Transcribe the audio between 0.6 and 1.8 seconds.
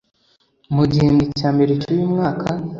mu gihembwe cya mbere